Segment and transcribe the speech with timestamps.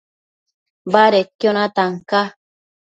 [0.91, 2.21] Badedquio natan ca